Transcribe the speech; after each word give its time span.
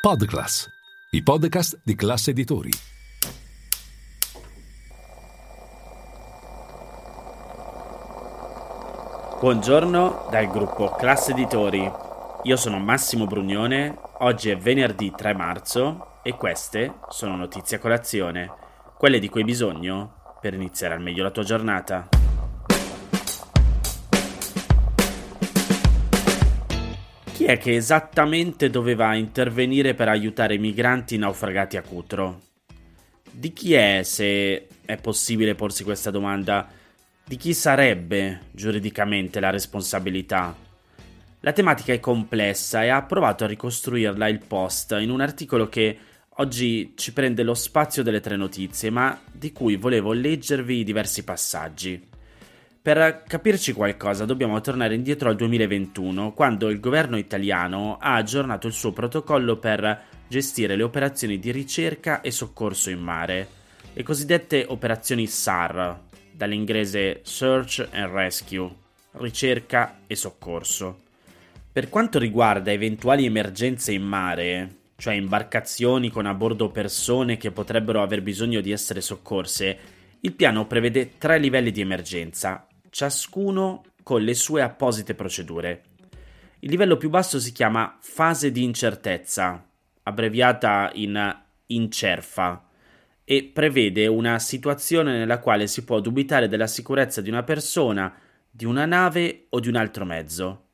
Podclass, 0.00 0.66
i 1.10 1.22
podcast 1.22 1.78
di 1.84 1.94
classe 1.94 2.30
editori. 2.30 2.70
Buongiorno 9.40 10.28
dal 10.30 10.48
gruppo 10.48 10.88
Classe 10.92 11.32
Editori. 11.32 11.92
Io 12.44 12.56
sono 12.56 12.78
Massimo 12.78 13.26
Brugnone, 13.26 13.94
oggi 14.20 14.48
è 14.48 14.56
venerdì 14.56 15.12
3 15.14 15.34
marzo 15.34 16.20
e 16.22 16.32
queste 16.32 16.94
sono 17.10 17.36
notizie 17.36 17.76
a 17.76 17.80
colazione, 17.80 18.50
quelle 18.96 19.18
di 19.18 19.28
cui 19.28 19.40
hai 19.40 19.46
bisogno 19.46 20.38
per 20.40 20.54
iniziare 20.54 20.94
al 20.94 21.02
meglio 21.02 21.24
la 21.24 21.30
tua 21.30 21.42
giornata. 21.42 22.19
Chi 27.40 27.46
è 27.46 27.56
che 27.56 27.74
esattamente 27.74 28.68
doveva 28.68 29.14
intervenire 29.14 29.94
per 29.94 30.08
aiutare 30.08 30.56
i 30.56 30.58
migranti 30.58 31.16
naufragati 31.16 31.78
a 31.78 31.82
Cutro? 31.82 32.42
Di 33.30 33.54
chi 33.54 33.72
è, 33.72 34.02
se 34.04 34.66
è 34.84 34.98
possibile 34.98 35.54
porsi 35.54 35.82
questa 35.82 36.10
domanda, 36.10 36.68
di 37.24 37.36
chi 37.38 37.54
sarebbe 37.54 38.40
giuridicamente 38.50 39.40
la 39.40 39.48
responsabilità? 39.48 40.54
La 41.40 41.52
tematica 41.52 41.94
è 41.94 41.98
complessa 41.98 42.84
e 42.84 42.88
ha 42.88 43.00
provato 43.04 43.44
a 43.44 43.46
ricostruirla 43.46 44.28
il 44.28 44.44
post 44.46 44.94
in 45.00 45.08
un 45.08 45.22
articolo 45.22 45.70
che 45.70 45.96
oggi 46.28 46.92
ci 46.94 47.14
prende 47.14 47.42
lo 47.42 47.54
spazio 47.54 48.02
delle 48.02 48.20
tre 48.20 48.36
notizie, 48.36 48.90
ma 48.90 49.18
di 49.32 49.50
cui 49.52 49.76
volevo 49.76 50.12
leggervi 50.12 50.84
diversi 50.84 51.24
passaggi. 51.24 52.09
Per 52.82 53.24
capirci 53.26 53.74
qualcosa 53.74 54.24
dobbiamo 54.24 54.58
tornare 54.62 54.94
indietro 54.94 55.28
al 55.28 55.36
2021, 55.36 56.32
quando 56.32 56.70
il 56.70 56.80
governo 56.80 57.18
italiano 57.18 57.98
ha 58.00 58.14
aggiornato 58.14 58.66
il 58.66 58.72
suo 58.72 58.90
protocollo 58.90 59.58
per 59.58 60.02
gestire 60.26 60.76
le 60.76 60.82
operazioni 60.82 61.38
di 61.38 61.52
ricerca 61.52 62.22
e 62.22 62.30
soccorso 62.30 62.88
in 62.88 62.98
mare, 62.98 63.48
le 63.92 64.02
cosiddette 64.02 64.64
operazioni 64.66 65.26
SAR, 65.26 66.00
dall'inglese 66.32 67.20
Search 67.22 67.86
and 67.92 68.12
Rescue, 68.14 68.74
ricerca 69.12 69.98
e 70.06 70.14
soccorso. 70.16 71.00
Per 71.70 71.90
quanto 71.90 72.18
riguarda 72.18 72.72
eventuali 72.72 73.26
emergenze 73.26 73.92
in 73.92 74.04
mare, 74.04 74.76
cioè 74.96 75.12
imbarcazioni 75.12 76.08
con 76.08 76.24
a 76.24 76.32
bordo 76.32 76.70
persone 76.70 77.36
che 77.36 77.50
potrebbero 77.50 78.00
aver 78.00 78.22
bisogno 78.22 78.62
di 78.62 78.72
essere 78.72 79.02
soccorse, 79.02 79.78
il 80.20 80.32
piano 80.32 80.66
prevede 80.66 81.18
tre 81.18 81.38
livelli 81.38 81.70
di 81.70 81.80
emergenza, 81.82 82.66
ciascuno 82.90 83.84
con 84.02 84.22
le 84.22 84.34
sue 84.34 84.62
apposite 84.62 85.14
procedure. 85.14 85.84
Il 86.60 86.70
livello 86.70 86.96
più 86.96 87.08
basso 87.08 87.40
si 87.40 87.52
chiama 87.52 87.96
fase 88.00 88.50
di 88.50 88.62
incertezza, 88.62 89.66
abbreviata 90.02 90.90
in 90.94 91.38
incerfa, 91.66 92.68
e 93.24 93.44
prevede 93.44 94.06
una 94.08 94.38
situazione 94.38 95.16
nella 95.16 95.38
quale 95.38 95.68
si 95.68 95.84
può 95.84 96.00
dubitare 96.00 96.48
della 96.48 96.66
sicurezza 96.66 97.20
di 97.20 97.30
una 97.30 97.44
persona, 97.44 98.12
di 98.50 98.64
una 98.64 98.86
nave 98.86 99.46
o 99.50 99.60
di 99.60 99.68
un 99.68 99.76
altro 99.76 100.04
mezzo. 100.04 100.64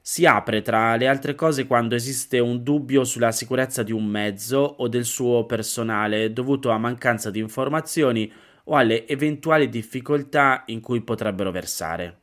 Si 0.00 0.26
apre 0.26 0.60
tra 0.60 0.96
le 0.96 1.06
altre 1.06 1.34
cose 1.34 1.66
quando 1.66 1.94
esiste 1.94 2.38
un 2.38 2.62
dubbio 2.62 3.04
sulla 3.04 3.32
sicurezza 3.32 3.82
di 3.82 3.92
un 3.92 4.04
mezzo 4.04 4.58
o 4.58 4.88
del 4.88 5.04
suo 5.04 5.46
personale 5.46 6.32
dovuto 6.32 6.70
a 6.70 6.78
mancanza 6.78 7.30
di 7.30 7.38
informazioni 7.38 8.30
o 8.64 8.76
alle 8.76 9.06
eventuali 9.06 9.68
difficoltà 9.68 10.62
in 10.66 10.80
cui 10.80 11.00
potrebbero 11.02 11.50
versare. 11.50 12.18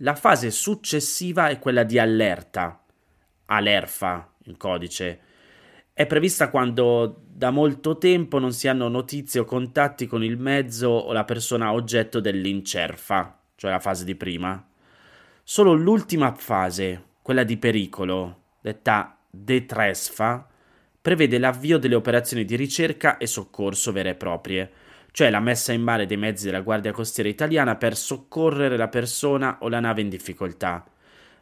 La 0.00 0.14
fase 0.14 0.50
successiva 0.50 1.48
è 1.48 1.58
quella 1.58 1.82
di 1.82 1.98
allerta, 1.98 2.84
alerfa 3.46 4.32
in 4.44 4.56
codice. 4.56 5.20
È 5.92 6.04
prevista 6.06 6.50
quando 6.50 7.22
da 7.26 7.50
molto 7.50 7.96
tempo 7.96 8.38
non 8.38 8.52
si 8.52 8.68
hanno 8.68 8.88
notizie 8.88 9.40
o 9.40 9.44
contatti 9.44 10.06
con 10.06 10.22
il 10.22 10.36
mezzo 10.36 10.88
o 10.88 11.12
la 11.12 11.24
persona 11.24 11.72
oggetto 11.72 12.20
dell'incerfa, 12.20 13.40
cioè 13.54 13.70
la 13.70 13.80
fase 13.80 14.04
di 14.04 14.14
prima. 14.14 14.62
Solo 15.42 15.72
l'ultima 15.72 16.34
fase, 16.34 17.04
quella 17.22 17.44
di 17.44 17.56
pericolo, 17.56 18.42
detta 18.60 19.18
detresfa, 19.30 20.46
prevede 21.00 21.38
l'avvio 21.38 21.78
delle 21.78 21.94
operazioni 21.94 22.44
di 22.44 22.56
ricerca 22.56 23.16
e 23.16 23.26
soccorso 23.26 23.92
vere 23.92 24.10
e 24.10 24.14
proprie, 24.16 24.70
cioè 25.16 25.30
la 25.30 25.40
messa 25.40 25.72
in 25.72 25.80
mare 25.80 26.04
dei 26.04 26.18
mezzi 26.18 26.44
della 26.44 26.60
Guardia 26.60 26.92
Costiera 26.92 27.30
italiana 27.30 27.76
per 27.76 27.96
soccorrere 27.96 28.76
la 28.76 28.88
persona 28.88 29.56
o 29.62 29.70
la 29.70 29.80
nave 29.80 30.02
in 30.02 30.10
difficoltà. 30.10 30.84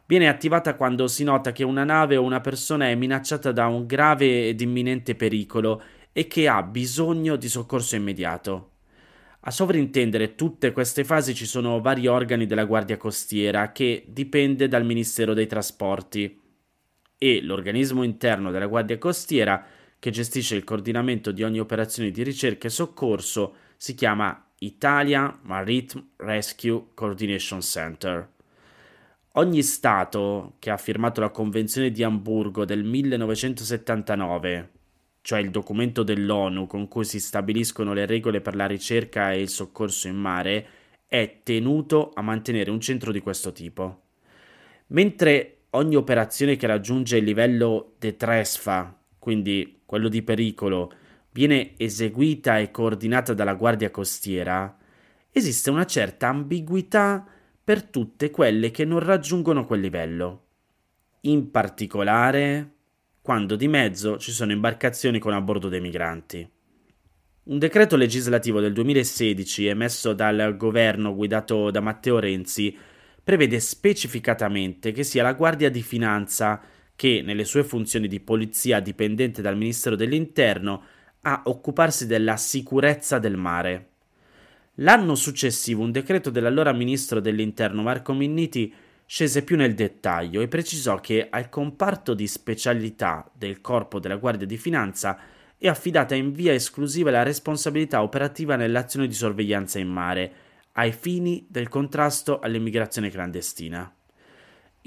Viene 0.05 0.29
attivata 0.29 0.75
quando 0.75 1.07
si 1.07 1.25
nota 1.25 1.51
che 1.51 1.65
una 1.65 1.83
nave 1.83 2.15
o 2.15 2.23
una 2.23 2.39
persona 2.39 2.87
è 2.87 2.95
minacciata 2.95 3.51
da 3.51 3.67
un 3.67 3.85
grave 3.85 4.47
ed 4.47 4.61
imminente 4.61 5.15
pericolo 5.15 5.83
e 6.13 6.25
che 6.25 6.47
ha 6.47 6.63
bisogno 6.63 7.35
di 7.35 7.49
soccorso 7.49 7.97
immediato. 7.97 8.75
A 9.41 9.51
sovrintendere 9.51 10.35
tutte 10.35 10.71
queste 10.71 11.03
fasi 11.03 11.35
ci 11.35 11.45
sono 11.45 11.81
vari 11.81 12.07
organi 12.07 12.45
della 12.45 12.63
Guardia 12.63 12.95
Costiera 12.95 13.73
che 13.73 14.05
dipende 14.07 14.69
dal 14.69 14.85
Ministero 14.85 15.33
dei 15.33 15.47
Trasporti 15.47 16.41
e 17.17 17.41
l'organismo 17.41 18.03
interno 18.03 18.51
della 18.51 18.67
Guardia 18.67 18.97
Costiera 18.97 19.65
che 19.99 20.11
gestisce 20.11 20.55
il 20.55 20.63
coordinamento 20.63 21.33
di 21.33 21.43
ogni 21.43 21.59
operazione 21.59 22.11
di 22.11 22.23
ricerca 22.23 22.67
e 22.67 22.71
soccorso 22.71 23.63
si 23.77 23.95
chiama 23.95 24.45
Italia 24.59 25.37
Maritime 25.43 26.09
Rescue 26.17 26.87
Coordination 26.93 27.61
Center. 27.61 28.29
Ogni 29.33 29.61
Stato 29.63 30.55
che 30.59 30.69
ha 30.69 30.77
firmato 30.77 31.19
la 31.19 31.29
Convenzione 31.29 31.91
di 31.91 32.03
Amburgo 32.03 32.63
del 32.63 32.83
1979, 32.83 34.71
cioè 35.21 35.39
il 35.39 35.51
documento 35.51 36.03
dell'ONU 36.03 36.67
con 36.67 36.87
cui 36.87 37.03
si 37.03 37.19
stabiliscono 37.19 37.93
le 37.93 38.05
regole 38.05 38.39
per 38.39 38.55
la 38.55 38.65
ricerca 38.65 39.33
e 39.33 39.41
il 39.41 39.49
soccorso 39.49 40.07
in 40.07 40.15
mare, 40.15 40.67
è 41.07 41.41
tenuto 41.43 42.11
a 42.13 42.21
mantenere 42.21 42.71
un 42.71 42.79
centro 42.79 43.11
di 43.11 43.19
questo 43.19 43.51
tipo. 43.51 44.03
Mentre 44.87 45.63
ogni 45.71 45.95
operazione 45.95 46.55
che 46.55 46.67
raggiunge 46.67 47.17
il 47.17 47.25
livello 47.25 47.95
detresfa, 47.99 48.97
quindi 49.19 49.81
quello 49.85 50.07
di 50.07 50.21
pericolo, 50.21 50.91
viene 51.35 51.73
eseguita 51.75 52.59
e 52.59 52.71
coordinata 52.71 53.33
dalla 53.33 53.55
Guardia 53.55 53.91
Costiera, 53.91 54.73
esiste 55.29 55.69
una 55.69 55.85
certa 55.85 56.29
ambiguità 56.29 57.27
per 57.61 57.83
tutte 57.83 58.31
quelle 58.31 58.71
che 58.71 58.85
non 58.85 58.99
raggiungono 58.99 59.65
quel 59.65 59.81
livello. 59.81 60.43
In 61.21 61.51
particolare 61.51 62.71
quando 63.21 63.57
di 63.57 63.67
mezzo 63.67 64.17
ci 64.17 64.31
sono 64.31 64.53
imbarcazioni 64.53 65.19
con 65.19 65.33
a 65.33 65.41
bordo 65.41 65.67
dei 65.67 65.81
migranti. 65.81 66.49
Un 67.43 67.59
decreto 67.59 67.97
legislativo 67.97 68.61
del 68.61 68.71
2016 68.71 69.65
emesso 69.65 70.13
dal 70.13 70.55
governo 70.55 71.13
guidato 71.13 71.69
da 71.69 71.81
Matteo 71.81 72.17
Renzi 72.17 72.77
prevede 73.21 73.59
specificatamente 73.59 74.93
che 74.93 75.03
sia 75.03 75.21
la 75.21 75.33
Guardia 75.33 75.69
di 75.69 75.81
Finanza 75.81 76.61
che, 76.95 77.21
nelle 77.25 77.43
sue 77.43 77.65
funzioni 77.65 78.07
di 78.07 78.21
polizia 78.21 78.79
dipendente 78.79 79.41
dal 79.41 79.57
Ministero 79.57 79.97
dell'Interno, 79.97 80.83
a 81.27 81.41
occuparsi 81.45 82.05
della 82.05 82.37
sicurezza 82.37 83.17
del 83.17 83.35
mare. 83.35 83.89
L'anno 84.75 85.15
successivo 85.15 85.81
un 85.81 85.91
decreto 85.91 86.29
dell'allora 86.29 86.71
ministro 86.71 87.19
dell'Interno 87.19 87.81
Marco 87.81 88.13
Minniti 88.13 88.71
scese 89.07 89.43
più 89.43 89.55
nel 89.55 89.73
dettaglio 89.73 90.41
e 90.41 90.47
precisò 90.47 90.99
che 90.99 91.27
al 91.29 91.49
comparto 91.49 92.13
di 92.13 92.27
specialità 92.27 93.27
del 93.33 93.59
Corpo 93.59 93.99
della 93.99 94.17
Guardia 94.17 94.45
di 94.45 94.57
Finanza 94.57 95.17
è 95.57 95.67
affidata 95.67 96.13
in 96.13 96.31
via 96.31 96.53
esclusiva 96.53 97.09
la 97.09 97.23
responsabilità 97.23 98.03
operativa 98.03 98.55
nell'azione 98.55 99.07
di 99.07 99.13
sorveglianza 99.13 99.79
in 99.79 99.89
mare, 99.89 100.33
ai 100.73 100.91
fini 100.91 101.47
del 101.49 101.69
contrasto 101.69 102.39
all'immigrazione 102.39 103.09
clandestina. 103.09 103.91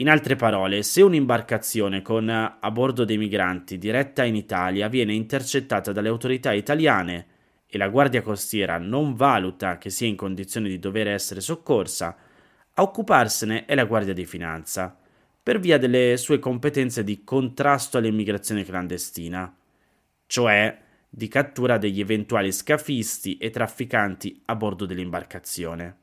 In 0.01 0.09
altre 0.09 0.37
parole, 0.37 0.85
se 0.85 1.03
un'imbarcazione 1.03 2.03
con 2.03 2.29
a 2.29 2.71
bordo 2.71 3.05
dei 3.05 3.19
migranti 3.19 3.79
diretta 3.79 4.23
in 4.23 4.37
Italia 4.37 4.87
viene 4.87 5.13
intercettata 5.13 5.91
dalle 5.91 6.07
autorità 6.07 6.53
italiane 6.53 7.27
e 7.67 7.79
la 7.79 7.89
Guardia 7.89 8.23
Costiera 8.23 8.79
non 8.79 9.15
valuta 9.15 9.77
che 9.77 9.91
sia 9.91 10.07
in 10.07 10.15
condizione 10.15 10.69
di 10.69 10.79
dover 10.79 11.09
essere 11.09 11.41
soccorsa, 11.41 12.17
a 12.75 12.83
occuparsene 12.83 13.65
è 13.65 13.75
la 13.75 13.87
Guardia 13.87 14.15
di 14.15 14.25
Finanza, 14.25 14.97
per 15.43 15.59
via 15.59 15.79
delle 15.79 16.17
sue 16.17 16.39
competenze 16.39 17.03
di 17.03 17.25
contrasto 17.25 17.99
all'immigrazione 17.99 18.65
clandestina, 18.65 19.53
cioè 20.27 20.79
di 21.11 21.27
cattura 21.27 21.77
degli 21.77 21.99
eventuali 21.99 22.53
scafisti 22.53 23.37
e 23.37 23.51
trafficanti 23.51 24.43
a 24.45 24.55
bordo 24.55 24.87
dell'imbarcazione. 24.87 25.97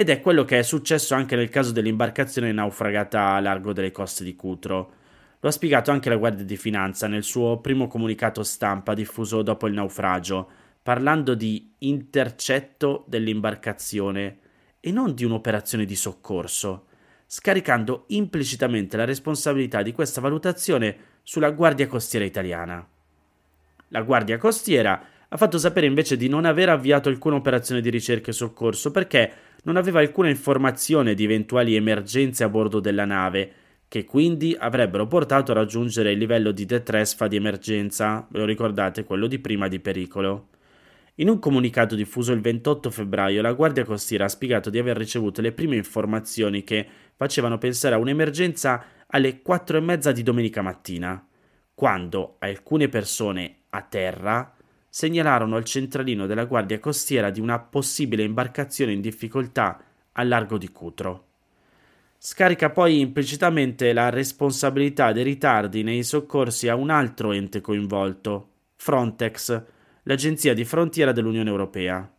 Ed 0.00 0.10
è 0.10 0.20
quello 0.20 0.44
che 0.44 0.60
è 0.60 0.62
successo 0.62 1.16
anche 1.16 1.34
nel 1.34 1.48
caso 1.48 1.72
dell'imbarcazione 1.72 2.52
naufragata 2.52 3.30
a 3.30 3.40
largo 3.40 3.72
delle 3.72 3.90
coste 3.90 4.22
di 4.22 4.36
Cutro. 4.36 4.92
Lo 5.40 5.48
ha 5.48 5.50
spiegato 5.50 5.90
anche 5.90 6.08
la 6.08 6.14
Guardia 6.14 6.44
di 6.44 6.56
Finanza 6.56 7.08
nel 7.08 7.24
suo 7.24 7.58
primo 7.58 7.88
comunicato 7.88 8.44
stampa 8.44 8.94
diffuso 8.94 9.42
dopo 9.42 9.66
il 9.66 9.74
naufragio, 9.74 10.48
parlando 10.80 11.34
di 11.34 11.72
intercetto 11.78 13.06
dell'imbarcazione 13.08 14.38
e 14.78 14.92
non 14.92 15.14
di 15.16 15.24
un'operazione 15.24 15.84
di 15.84 15.96
soccorso, 15.96 16.86
scaricando 17.26 18.04
implicitamente 18.06 18.96
la 18.96 19.04
responsabilità 19.04 19.82
di 19.82 19.90
questa 19.90 20.20
valutazione 20.20 20.96
sulla 21.24 21.50
Guardia 21.50 21.88
Costiera 21.88 22.24
italiana. 22.24 22.86
La 23.88 24.02
Guardia 24.02 24.38
Costiera 24.38 25.02
ha 25.28 25.36
fatto 25.36 25.58
sapere 25.58 25.86
invece 25.86 26.16
di 26.16 26.28
non 26.28 26.44
aver 26.44 26.68
avviato 26.68 27.08
alcuna 27.08 27.34
operazione 27.34 27.80
di 27.80 27.90
ricerca 27.90 28.30
e 28.30 28.32
soccorso 28.32 28.92
perché 28.92 29.32
non 29.64 29.76
aveva 29.76 30.00
alcuna 30.00 30.28
informazione 30.28 31.14
di 31.14 31.24
eventuali 31.24 31.74
emergenze 31.74 32.44
a 32.44 32.48
bordo 32.48 32.80
della 32.80 33.04
nave, 33.04 33.52
che 33.88 34.04
quindi 34.04 34.54
avrebbero 34.58 35.06
portato 35.06 35.50
a 35.50 35.54
raggiungere 35.54 36.12
il 36.12 36.18
livello 36.18 36.52
di 36.52 36.66
detresfa 36.66 37.26
di 37.26 37.36
emergenza, 37.36 38.26
ve 38.30 38.38
lo 38.38 38.44
ricordate, 38.44 39.04
quello 39.04 39.26
di 39.26 39.38
prima 39.38 39.66
di 39.66 39.80
pericolo. 39.80 40.48
In 41.16 41.28
un 41.28 41.38
comunicato 41.38 41.96
diffuso 41.96 42.32
il 42.32 42.40
28 42.40 42.90
febbraio, 42.90 43.42
la 43.42 43.52
Guardia 43.52 43.84
Costiera 43.84 44.26
ha 44.26 44.28
spiegato 44.28 44.70
di 44.70 44.78
aver 44.78 44.96
ricevuto 44.96 45.40
le 45.40 45.52
prime 45.52 45.74
informazioni 45.74 46.62
che 46.62 46.86
facevano 47.16 47.58
pensare 47.58 47.94
a 47.94 47.98
un'emergenza 47.98 48.84
alle 49.06 49.42
4 49.42 49.78
e 49.78 49.80
mezza 49.80 50.12
di 50.12 50.22
domenica 50.22 50.62
mattina, 50.62 51.26
quando 51.74 52.36
alcune 52.38 52.88
persone 52.88 53.56
a 53.70 53.82
terra 53.82 54.54
segnalarono 54.98 55.54
al 55.54 55.64
centralino 55.64 56.26
della 56.26 56.44
Guardia 56.44 56.80
Costiera 56.80 57.30
di 57.30 57.38
una 57.38 57.60
possibile 57.60 58.24
imbarcazione 58.24 58.90
in 58.90 59.00
difficoltà 59.00 59.80
al 60.10 60.26
largo 60.26 60.58
di 60.58 60.70
Cutro. 60.70 61.26
Scarica 62.18 62.70
poi 62.70 62.98
implicitamente 62.98 63.92
la 63.92 64.08
responsabilità 64.08 65.12
dei 65.12 65.22
ritardi 65.22 65.84
nei 65.84 66.02
soccorsi 66.02 66.66
a 66.66 66.74
un 66.74 66.90
altro 66.90 67.30
ente 67.30 67.60
coinvolto, 67.60 68.48
Frontex, 68.74 69.62
l'agenzia 70.02 70.52
di 70.52 70.64
frontiera 70.64 71.12
dell'Unione 71.12 71.48
Europea. 71.48 72.12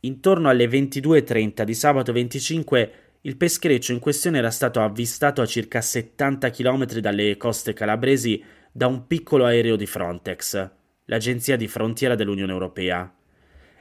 Intorno 0.00 0.48
alle 0.48 0.66
22.30 0.66 1.62
di 1.62 1.74
sabato 1.74 2.12
25 2.12 2.92
il 3.20 3.36
peschereccio 3.36 3.92
in 3.92 4.00
questione 4.00 4.38
era 4.38 4.50
stato 4.50 4.80
avvistato 4.80 5.40
a 5.40 5.46
circa 5.46 5.80
70 5.80 6.50
km 6.50 6.98
dalle 6.98 7.36
coste 7.36 7.74
calabresi 7.74 8.42
da 8.72 8.88
un 8.88 9.06
piccolo 9.06 9.44
aereo 9.44 9.76
di 9.76 9.86
Frontex, 9.86 10.75
l'agenzia 11.06 11.56
di 11.56 11.66
frontiera 11.66 12.14
dell'Unione 12.14 12.52
Europea. 12.52 13.12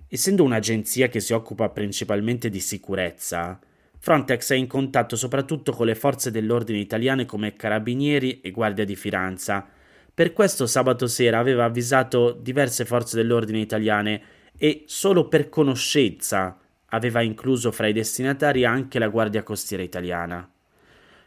Essendo 0.08 0.44
un'agenzia 0.44 1.08
che 1.10 1.20
si 1.20 1.34
occupa 1.34 1.70
principalmente 1.70 2.50
di 2.50 2.60
sicurezza, 2.60 3.60
Frontex 3.98 4.52
è 4.52 4.56
in 4.56 4.68
contatto 4.68 5.16
soprattutto 5.16 5.72
con 5.72 5.88
le 5.88 5.96
forze 5.96 6.30
dell'ordine 6.30 6.80
italiane 6.80 7.26
come 7.26 7.56
carabinieri 7.56 8.42
e 8.42 8.52
guardia 8.52 8.86
di 8.86 8.96
finanza, 8.96 9.68
per 10.14 10.32
questo 10.32 10.68
sabato 10.68 11.08
sera 11.08 11.40
aveva 11.40 11.66
avvisato 11.66 12.32
diverse 12.32 12.86
forze 12.86 13.18
dell'ordine 13.18 13.60
italiane 13.60 14.22
e 14.58 14.84
solo 14.86 15.28
per 15.28 15.50
conoscenza 15.50 16.58
aveva 16.90 17.22
incluso 17.22 17.72
fra 17.72 17.88
i 17.88 17.94
destinatari 17.94 18.64
anche 18.64 19.00
la 19.00 19.10
Guardia 19.10 19.44
Costiera 19.44 19.84
italiana. 19.84 20.50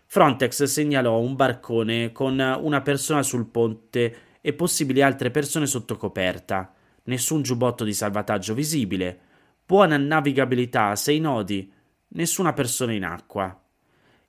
Frontex 0.07 0.63
segnalò 0.63 1.19
un 1.19 1.37
barcone 1.37 2.13
con 2.13 2.39
una 2.39 2.81
persona 2.81 3.23
sul 3.23 3.47
ponte 3.47 4.17
e 4.49 4.55
possibili 4.55 5.03
altre 5.03 5.31
persone 5.31 5.67
sotto 5.67 5.99
coperta, 5.99 6.73
nessun 7.05 7.43
giubbotto 7.43 7.85
di 7.85 7.93
salvataggio 7.93 8.55
visibile, 8.55 9.21
buona 9.67 9.99
navigabilità 9.99 10.87
a 10.87 10.97
sei 10.97 11.21
nodi, 11.21 11.71
nessuna 12.13 12.55
persona 12.55 12.95
in 12.95 13.05
acqua. 13.05 13.63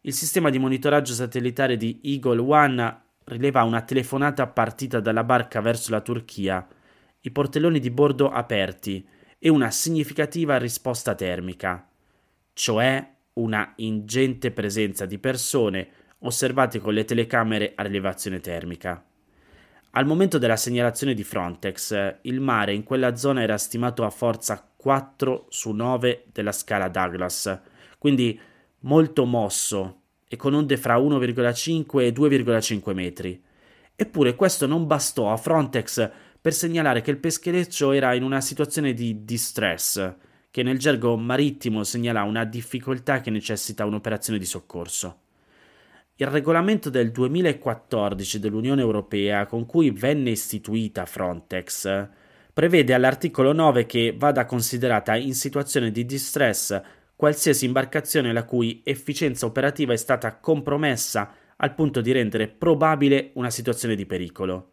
Il 0.01 0.12
sistema 0.12 0.50
di 0.50 0.60
monitoraggio 0.60 1.13
satellitare 1.13 1.77
di 1.77 2.01
Eagle 2.04 2.42
One 2.42 3.01
rileva 3.24 3.63
una 3.63 3.81
telefonata 3.83 4.45
partita 4.48 5.00
dalla 5.00 5.24
barca 5.24 5.62
verso 5.62 5.92
la 5.92 6.01
Turchia, 6.01 6.68
i 7.21 7.31
portelloni 7.31 7.80
di 7.80 7.89
bordo 7.89 8.30
aperti 8.30 9.07
e 9.38 9.48
una 9.48 9.71
significativa 9.71 10.57
risposta 10.57 11.16
termica, 11.16 11.89
cioè 12.51 13.10
una 13.36 13.71
ingente 13.77 14.51
presenza 14.51 15.06
di 15.06 15.18
persone 15.18 15.88
osservate 16.19 16.80
con 16.80 16.94
le 16.94 17.06
telecamere 17.06 17.71
a 17.74 17.83
rilevazione 17.83 18.42
termica. 18.42 19.01
Al 19.92 20.06
momento 20.06 20.38
della 20.38 20.56
segnalazione 20.56 21.16
di 21.16 21.24
Frontex, 21.24 22.18
il 22.22 22.40
mare 22.40 22.76
in 22.76 22.84
quella 22.84 23.16
zona 23.16 23.42
era 23.42 23.58
stimato 23.58 24.06
a 24.06 24.12
forza 24.12 24.64
4 24.76 25.48
su 25.50 25.72
9 25.72 26.26
della 26.32 26.52
scala 26.52 26.90
Douglas, 26.90 27.60
quindi 27.98 28.40
molto 28.82 29.26
mosso 29.26 30.02
e 30.28 30.36
con 30.36 30.54
onde 30.54 30.78
fra 30.78 30.98
1,5 30.98 32.02
e 32.02 32.12
2,5 32.12 32.94
metri. 32.94 33.44
Eppure 33.96 34.36
questo 34.36 34.68
non 34.68 34.86
bastò 34.86 35.34
a 35.34 35.38
Frontex 35.38 36.12
per 36.40 36.54
segnalare 36.54 37.02
che 37.02 37.10
il 37.10 37.18
peschereccio 37.18 37.92
era 37.92 38.14
in 38.14 38.22
una 38.22 38.42
situazione 38.42 38.94
di 38.94 39.26
distress, 39.26 40.14
che 40.52 40.62
nel 40.62 40.78
gergo 40.78 41.18
marittimo 41.18 41.84
segnala 41.84 42.22
una 42.22 42.46
difficoltà 42.46 43.22
che 43.22 43.32
necessita 43.32 43.86
un'operazione 43.86 44.38
di 44.38 44.46
soccorso. 44.46 45.22
Il 46.21 46.27
regolamento 46.27 46.89
del 46.89 47.12
2014 47.13 48.39
dell'Unione 48.42 48.81
Europea 48.81 49.45
con 49.45 49.66
cui 49.66 49.89
venne 49.89 50.31
istituita 50.31 51.06
Frontex 51.06 52.10
prevede 52.51 52.94
all'articolo 52.94 53.54
9 53.54 53.86
che 53.86 54.13
vada 54.18 54.44
considerata 54.44 55.16
in 55.16 55.33
situazione 55.33 55.92
di 55.92 56.06
distress 56.06 56.77
qualsiasi 57.16 57.63
imbarcazione 57.63 58.33
la 58.33 58.44
cui 58.44 58.81
efficienza 58.83 59.45
operativa 59.45 59.94
è 59.94 59.95
stata 59.95 60.36
compromessa 60.36 61.33
al 61.56 61.74
punto 61.74 62.01
di 62.01 62.12
rendere 62.12 62.50
probabile 62.50 63.31
una 63.36 63.50
situazione 63.50 63.95
di 63.95 64.06
pericolo. 64.06 64.71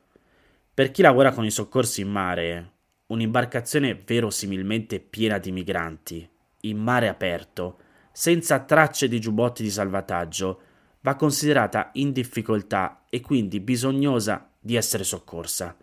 Per 0.75 0.91
chi 0.91 1.01
lavora 1.01 1.31
con 1.31 1.45
i 1.45 1.53
soccorsi 1.53 2.01
in 2.01 2.09
mare, 2.09 2.73
un'imbarcazione 3.07 4.03
verosimilmente 4.05 4.99
piena 4.99 5.39
di 5.39 5.53
migranti, 5.53 6.29
in 6.63 6.79
mare 6.79 7.07
aperto, 7.07 7.79
senza 8.11 8.59
tracce 8.59 9.07
di 9.07 9.21
giubbotti 9.21 9.63
di 9.63 9.71
salvataggio, 9.71 10.63
va 11.07 11.15
considerata 11.15 11.91
in 11.93 12.11
difficoltà 12.11 13.05
e 13.09 13.21
quindi 13.21 13.61
bisognosa 13.61 14.51
di 14.59 14.75
essere 14.75 15.05
soccorsa. 15.05 15.77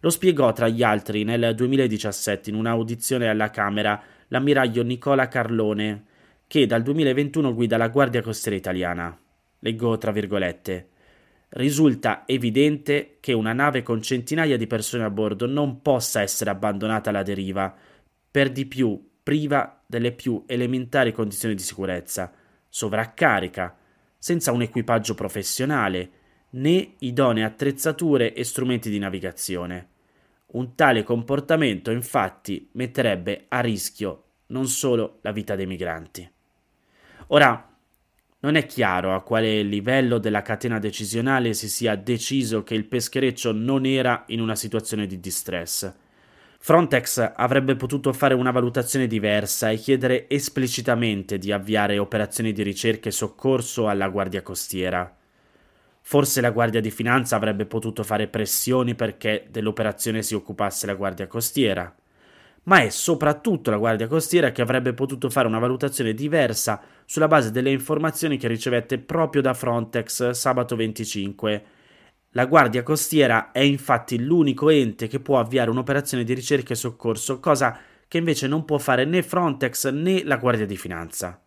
Lo 0.00 0.10
spiegò 0.10 0.52
tra 0.52 0.68
gli 0.68 0.82
altri 0.82 1.24
nel 1.24 1.54
2017 1.54 2.50
in 2.50 2.56
un'audizione 2.56 3.28
alla 3.28 3.48
Camera 3.48 3.98
l'ammiraglio 4.28 4.82
Nicola 4.82 5.26
Carlone, 5.28 6.04
che 6.46 6.66
dal 6.66 6.82
2021 6.82 7.54
guida 7.54 7.78
la 7.78 7.88
Guardia 7.88 8.20
Costiera 8.20 8.58
Italiana. 8.58 9.18
Leggo 9.60 9.96
tra 9.96 10.12
virgolette. 10.12 10.88
Risulta 11.48 12.24
evidente 12.26 13.16
che 13.20 13.32
una 13.32 13.54
nave 13.54 13.82
con 13.82 14.02
centinaia 14.02 14.58
di 14.58 14.66
persone 14.66 15.04
a 15.04 15.10
bordo 15.10 15.46
non 15.46 15.80
possa 15.80 16.20
essere 16.20 16.50
abbandonata 16.50 17.08
alla 17.08 17.22
deriva, 17.22 17.74
per 18.30 18.52
di 18.52 18.66
più 18.66 19.02
priva 19.22 19.80
delle 19.86 20.12
più 20.12 20.44
elementari 20.46 21.10
condizioni 21.12 21.54
di 21.54 21.62
sicurezza, 21.62 22.30
sovraccarica, 22.68 23.76
senza 24.22 24.52
un 24.52 24.62
equipaggio 24.62 25.14
professionale, 25.14 26.10
né 26.50 26.94
idonee 26.98 27.42
attrezzature 27.42 28.34
e 28.34 28.44
strumenti 28.44 28.88
di 28.88 29.00
navigazione. 29.00 29.88
Un 30.52 30.76
tale 30.76 31.02
comportamento 31.02 31.90
infatti 31.90 32.68
metterebbe 32.74 33.46
a 33.48 33.58
rischio 33.58 34.22
non 34.46 34.68
solo 34.68 35.18
la 35.22 35.32
vita 35.32 35.56
dei 35.56 35.66
migranti. 35.66 36.30
Ora, 37.28 37.68
non 38.38 38.54
è 38.54 38.64
chiaro 38.64 39.12
a 39.12 39.22
quale 39.22 39.60
livello 39.62 40.18
della 40.18 40.42
catena 40.42 40.78
decisionale 40.78 41.52
si 41.52 41.68
sia 41.68 41.96
deciso 41.96 42.62
che 42.62 42.76
il 42.76 42.84
peschereccio 42.84 43.50
non 43.50 43.84
era 43.86 44.22
in 44.28 44.40
una 44.40 44.54
situazione 44.54 45.08
di 45.08 45.18
distress. 45.18 45.92
Frontex 46.64 47.32
avrebbe 47.34 47.74
potuto 47.74 48.12
fare 48.12 48.34
una 48.34 48.52
valutazione 48.52 49.08
diversa 49.08 49.70
e 49.70 49.78
chiedere 49.78 50.28
esplicitamente 50.28 51.36
di 51.36 51.50
avviare 51.50 51.98
operazioni 51.98 52.52
di 52.52 52.62
ricerca 52.62 53.08
e 53.08 53.12
soccorso 53.12 53.88
alla 53.88 54.06
Guardia 54.06 54.42
Costiera. 54.42 55.12
Forse 56.02 56.40
la 56.40 56.52
Guardia 56.52 56.80
di 56.80 56.92
Finanza 56.92 57.34
avrebbe 57.34 57.66
potuto 57.66 58.04
fare 58.04 58.28
pressioni 58.28 58.94
perché 58.94 59.48
dell'operazione 59.50 60.22
si 60.22 60.36
occupasse 60.36 60.86
la 60.86 60.94
Guardia 60.94 61.26
Costiera. 61.26 61.92
Ma 62.64 62.78
è 62.78 62.90
soprattutto 62.90 63.72
la 63.72 63.78
Guardia 63.78 64.06
Costiera 64.06 64.52
che 64.52 64.62
avrebbe 64.62 64.92
potuto 64.92 65.30
fare 65.30 65.48
una 65.48 65.58
valutazione 65.58 66.14
diversa 66.14 66.80
sulla 67.04 67.26
base 67.26 67.50
delle 67.50 67.72
informazioni 67.72 68.36
che 68.36 68.46
ricevette 68.46 68.98
proprio 68.98 69.42
da 69.42 69.52
Frontex 69.52 70.30
sabato 70.30 70.76
25. 70.76 71.64
La 72.32 72.46
Guardia 72.46 72.82
Costiera 72.82 73.52
è 73.52 73.60
infatti 73.60 74.18
l'unico 74.18 74.70
ente 74.70 75.06
che 75.06 75.20
può 75.20 75.38
avviare 75.38 75.70
un'operazione 75.70 76.24
di 76.24 76.34
ricerca 76.34 76.72
e 76.72 76.76
soccorso, 76.76 77.40
cosa 77.40 77.78
che 78.08 78.18
invece 78.18 78.46
non 78.46 78.64
può 78.64 78.78
fare 78.78 79.04
né 79.04 79.22
Frontex 79.22 79.90
né 79.90 80.24
la 80.24 80.36
Guardia 80.36 80.66
di 80.66 80.76
Finanza. 80.76 81.40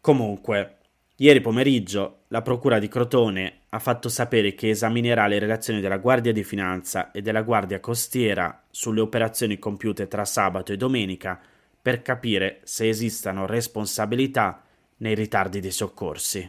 Comunque, 0.00 0.76
Ieri 1.20 1.42
pomeriggio 1.42 2.20
la 2.28 2.40
Procura 2.40 2.78
di 2.78 2.88
Crotone 2.88 3.58
ha 3.68 3.78
fatto 3.78 4.08
sapere 4.08 4.54
che 4.54 4.70
esaminerà 4.70 5.26
le 5.26 5.38
relazioni 5.38 5.82
della 5.82 5.98
Guardia 5.98 6.32
di 6.32 6.42
Finanza 6.42 7.10
e 7.10 7.20
della 7.20 7.42
Guardia 7.42 7.78
Costiera 7.78 8.62
sulle 8.70 9.02
operazioni 9.02 9.58
compiute 9.58 10.08
tra 10.08 10.24
sabato 10.24 10.72
e 10.72 10.78
domenica 10.78 11.38
per 11.82 12.00
capire 12.00 12.60
se 12.62 12.88
esistano 12.88 13.44
responsabilità 13.44 14.62
nei 14.96 15.14
ritardi 15.14 15.60
dei 15.60 15.72
soccorsi. 15.72 16.48